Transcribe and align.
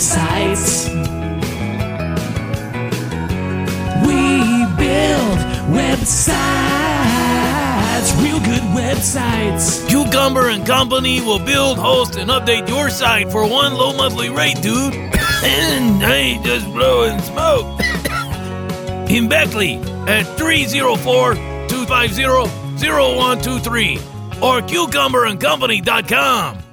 websites. 0.00 0.88
We 4.06 4.64
build 4.76 5.38
websites, 5.76 6.32
real 8.22 8.40
good 8.40 8.62
websites. 8.72 9.86
Cucumber 9.90 10.48
and 10.48 10.64
Company 10.66 11.20
will 11.20 11.38
build, 11.38 11.76
host, 11.76 12.16
and 12.16 12.30
update 12.30 12.66
your 12.66 12.88
site 12.88 13.30
for 13.30 13.46
one 13.46 13.74
low 13.74 13.94
monthly 13.94 14.30
rate, 14.30 14.62
dude. 14.62 14.94
and 15.44 16.02
I 16.02 16.14
ain't 16.14 16.46
just 16.46 16.64
blowing 16.66 17.20
smoke. 17.20 17.78
In 19.10 19.28
Beckley 19.28 19.74
at 20.08 20.24
304 20.38 21.34
250 21.34 22.86
0123 22.86 23.98
or 24.40 24.62
cucumberandcompany.com. 24.62 26.69